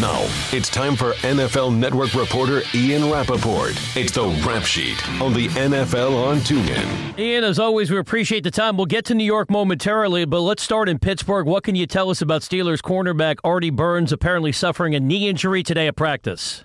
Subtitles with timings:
[0.00, 3.72] Now, it's time for NFL Network reporter Ian Rapoport.
[3.94, 7.18] It's the Rap Sheet on the NFL on TuneIn.
[7.18, 8.78] Ian, as always, we appreciate the time.
[8.78, 11.46] We'll get to New York momentarily, but let's start in Pittsburgh.
[11.46, 15.62] What can you tell us about Steelers cornerback Artie Burns apparently suffering a knee injury
[15.62, 16.64] today at practice?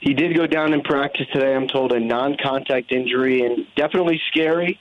[0.00, 4.18] He did go down in practice today, I'm told, a non contact injury, and definitely
[4.30, 4.80] scary,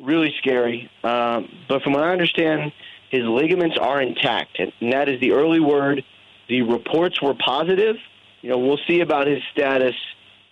[0.00, 0.90] really scary.
[1.04, 2.72] Um, but from what I understand,
[3.10, 6.02] his ligaments are intact, and that is the early word
[6.48, 7.96] the reports were positive.
[8.42, 9.94] You know, we'll see about his status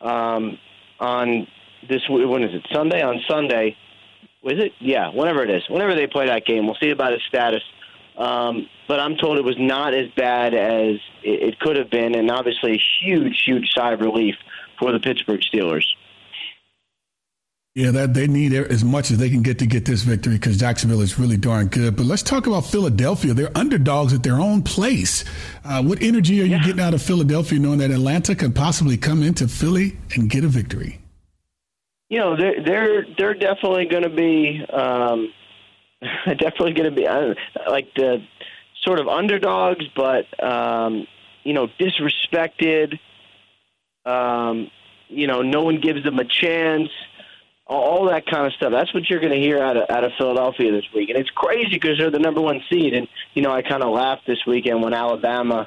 [0.01, 0.59] um,
[1.01, 1.47] on
[1.89, 2.03] this.
[2.09, 2.67] When is it?
[2.73, 3.03] Sunday.
[3.03, 3.77] On Sunday,
[4.43, 4.73] was it?
[4.81, 7.63] Yeah, whenever it is, whenever they play that game, we'll see about his status.
[8.17, 12.15] Um, but I'm told it was not as bad as it, it could have been,
[12.15, 14.37] and obviously a huge, huge sigh of relief
[14.79, 15.87] for the Pittsburgh Steelers.
[17.77, 20.57] Yeah, that they need as much as they can get to get this victory because
[20.57, 21.95] Jacksonville is really darn good.
[21.95, 23.35] But let's talk about Philadelphia.
[23.35, 25.27] They're underdogs at their own place.
[25.63, 29.23] Uh, what energy are you getting out of Philadelphia, knowing that Atlanta can possibly come
[29.23, 31.03] into Philly and get a victory?
[32.09, 35.31] You know, they're they're they're definitely going to be um,
[36.25, 37.35] definitely going to be uh,
[37.69, 38.25] like the
[38.87, 41.07] sort of underdogs, but um,
[41.45, 42.99] you know, disrespected.
[44.07, 44.71] Um,
[45.09, 46.89] you know, no one gives them a chance
[47.67, 48.71] all that kind of stuff.
[48.71, 51.31] That's what you're going to hear out of out of Philadelphia this week, and it's
[51.31, 52.95] crazy because they're the number one seed.
[52.95, 55.67] And you know, I kind of laughed this weekend when Alabama,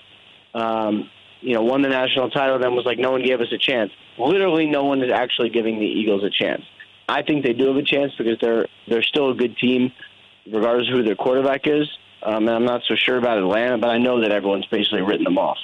[0.53, 1.09] um,
[1.41, 2.57] you know, won the national title.
[2.59, 3.91] Then was like, no one gave us a chance.
[4.17, 6.63] Literally, no one is actually giving the Eagles a chance.
[7.07, 9.91] I think they do have a chance because they're they're still a good team,
[10.45, 11.89] regardless of who their quarterback is.
[12.21, 15.23] Um, and I'm not so sure about Atlanta, but I know that everyone's basically written
[15.23, 15.57] them off.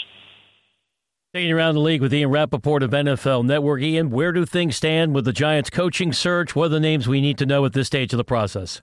[1.35, 3.81] Taking around the league with Ian Rapoport of NFL Network.
[3.81, 6.55] Ian, where do things stand with the Giants coaching search?
[6.55, 8.81] What are the names we need to know at this stage of the process?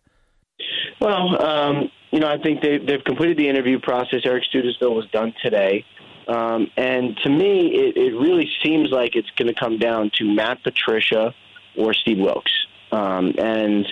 [1.01, 4.21] Well, um, you know, I think they've, they've completed the interview process.
[4.27, 5.87] Eric Studesville was done today.
[6.29, 10.25] Um, and to me, it, it really seems like it's going to come down to
[10.27, 11.35] Matt Patricia
[11.79, 12.53] or Steve Wilks.
[12.91, 13.91] Um, and,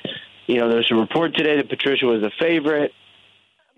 [0.49, 2.93] you know, there's a report today that Patricia was a favorite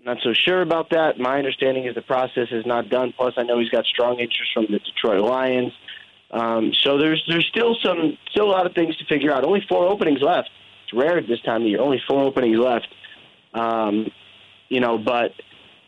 [0.05, 1.19] not so sure about that.
[1.19, 3.13] My understanding is the process is not done.
[3.15, 5.71] Plus, I know he's got strong interest from the Detroit Lions.
[6.31, 9.45] Um, so there's there's still some still a lot of things to figure out.
[9.45, 10.49] Only four openings left.
[10.83, 11.79] It's rare at this time of year.
[11.79, 12.87] Only four openings left.
[13.53, 14.11] Um,
[14.67, 15.31] you know, but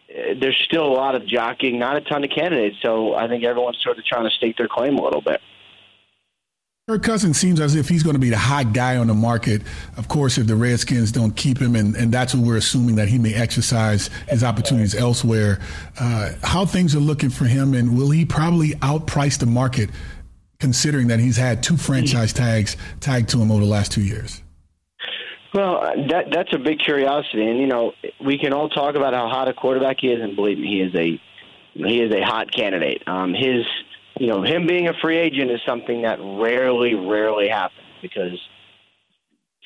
[0.10, 2.78] uh, there's still a lot of jockeying, not a ton of candidates.
[2.82, 5.42] So I think everyone's sort of trying to stake their claim a little bit.
[6.88, 9.64] Kirk Cousins seems as if he's going to be the hot guy on the market.
[9.98, 13.08] Of course, if the Redskins don't keep him, and, and that's what we're assuming that
[13.08, 15.58] he may exercise his opportunities elsewhere.
[16.00, 19.90] Uh, how things are looking for him, and will he probably outprice the market,
[20.60, 24.44] considering that he's had two franchise tags tagged to him over the last two years?
[25.56, 29.28] Well, that that's a big curiosity, and you know we can all talk about how
[29.28, 31.20] hot a quarterback he is, and believe me, he is a
[31.74, 33.02] he is a hot candidate.
[33.08, 33.66] Um, his
[34.20, 38.40] you know, him being a free agent is something that rarely, rarely happens because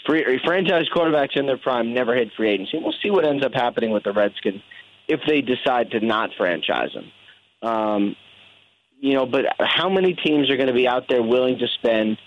[0.05, 2.79] free franchise quarterbacks in their prime never hit free agency.
[2.81, 4.61] We'll see what ends up happening with the Redskins
[5.07, 7.11] if they decide to not franchise him.
[7.67, 8.15] Um,
[8.99, 12.17] you know, but how many teams are going to be out there willing to spend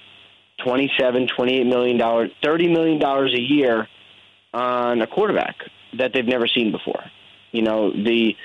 [0.65, 3.89] twenty-seven, twenty-eight million dollars, thirty million dollars a year
[4.54, 5.56] on a quarterback
[5.99, 7.04] that they've never seen before?
[7.50, 8.37] You know, the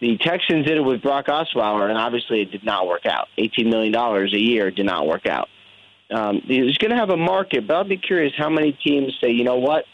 [0.00, 3.28] the Texans did it with Brock Osweiler, and obviously it did not work out.
[3.38, 5.48] $18 million a year did not work out.
[6.10, 9.30] Um, he's going to have a market, but I'll be curious how many teams say,
[9.30, 9.84] you know what,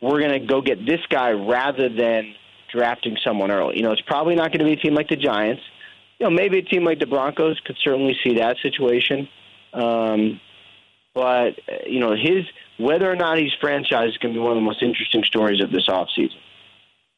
[0.00, 2.34] we're going to go get this guy rather than
[2.72, 3.76] drafting someone early.
[3.76, 5.62] You know, it's probably not going to be a team like the Giants.
[6.18, 9.28] You know, maybe a team like the Broncos could certainly see that situation.
[9.72, 10.40] Um,
[11.14, 12.44] but, you know, his
[12.78, 15.60] whether or not he's franchised is going to be one of the most interesting stories
[15.60, 16.38] of this offseason.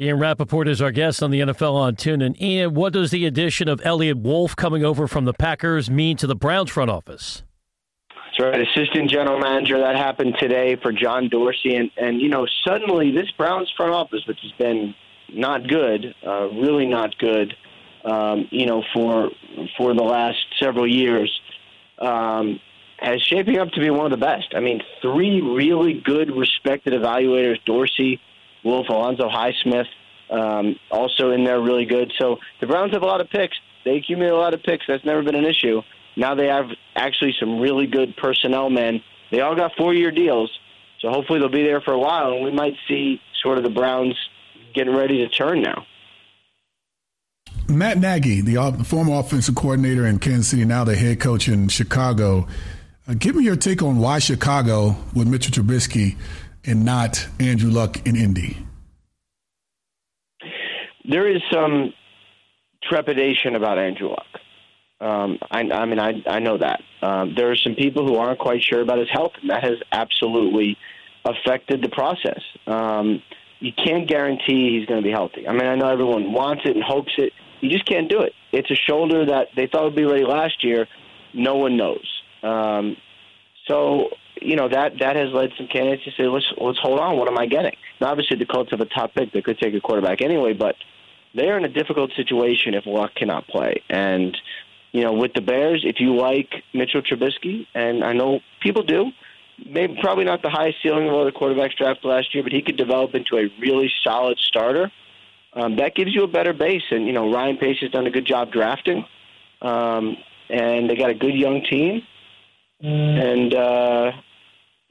[0.00, 2.22] Ian Rapoport is our guest on the NFL on Tune.
[2.22, 6.16] And Ian, what does the addition of Eliot Wolf coming over from the Packers mean
[6.16, 7.42] to the Browns front office?
[8.08, 9.78] That's right, assistant general manager.
[9.78, 14.22] That happened today for John Dorsey, and and you know suddenly this Browns front office,
[14.26, 14.94] which has been
[15.28, 17.54] not good, uh, really not good,
[18.06, 19.28] um, you know for
[19.76, 21.30] for the last several years,
[21.98, 22.58] um,
[22.96, 24.54] has shaping up to be one of the best.
[24.56, 28.18] I mean, three really good, respected evaluators: Dorsey.
[28.64, 29.86] Wolf, Alonzo Highsmith,
[30.30, 32.12] um, also in there really good.
[32.18, 33.56] So the Browns have a lot of picks.
[33.84, 34.84] They accumulate a lot of picks.
[34.86, 35.82] That's never been an issue.
[36.16, 39.02] Now they have actually some really good personnel men.
[39.30, 40.50] They all got four year deals.
[41.00, 43.70] So hopefully they'll be there for a while, and we might see sort of the
[43.70, 44.14] Browns
[44.72, 45.84] getting ready to turn now.
[47.68, 52.46] Matt Nagy, the former offensive coordinator in Kansas City, now the head coach in Chicago.
[53.08, 56.16] Uh, give me your take on why Chicago with Mitchell Trubisky
[56.64, 58.58] and not Andrew Luck in Indy?
[61.08, 61.92] There is some
[62.82, 64.26] trepidation about Andrew Luck.
[65.00, 66.80] Um, I, I mean, I, I know that.
[67.02, 69.78] Um, there are some people who aren't quite sure about his health, and that has
[69.90, 70.76] absolutely
[71.24, 72.40] affected the process.
[72.66, 73.20] Um,
[73.58, 75.46] you can't guarantee he's going to be healthy.
[75.46, 77.32] I mean, I know everyone wants it and hopes it.
[77.60, 78.32] You just can't do it.
[78.52, 80.86] It's a shoulder that they thought would be ready last year.
[81.32, 82.22] No one knows.
[82.42, 82.96] Um,
[83.68, 84.08] so
[84.44, 87.16] you know that that has led some candidates to say, let's let's hold on.
[87.16, 87.76] What am I getting?
[88.00, 90.76] Now, obviously, the Colts have a top pick that could take a quarterback anyway, but
[91.34, 93.82] they're in a difficult situation if Luck cannot play.
[93.88, 94.36] And
[94.92, 99.10] you know, with the Bears, if you like Mitchell Trubisky, and I know people do,
[99.66, 102.62] maybe probably not the highest ceiling of all the quarterbacks drafted last year, but he
[102.62, 104.92] could develop into a really solid starter.
[105.54, 108.10] Um, that gives you a better base, and you know Ryan Pace has done a
[108.10, 109.04] good job drafting,
[109.60, 110.16] um,
[110.48, 112.02] and they got a good young team,
[112.80, 114.12] and uh,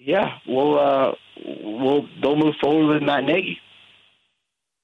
[0.04, 1.12] yeah, we'll uh,
[1.64, 3.60] we'll they'll move forward with Matt Nagy.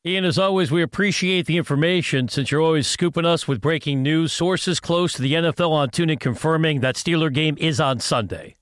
[0.05, 4.31] Ian, as always, we appreciate the information since you're always scooping us with breaking news.
[4.31, 8.55] Sources close to the NFL on TuneIn confirming that Steeler game is on Sunday.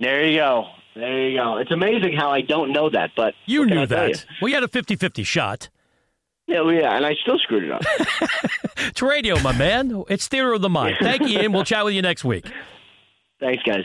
[0.00, 0.66] There you go.
[0.94, 1.56] There you go.
[1.58, 4.08] It's amazing how I don't know that, but you knew that.
[4.08, 4.14] You?
[4.42, 5.70] Well, you had a 50-50 shot.
[6.46, 7.82] Yeah, well, yeah, and I still screwed it up.
[8.76, 10.04] it's radio, my man.
[10.08, 10.96] It's theater of the mind.
[11.00, 11.52] Thank you, Ian.
[11.52, 12.44] We'll chat with you next week.
[13.38, 13.84] Thanks, guys.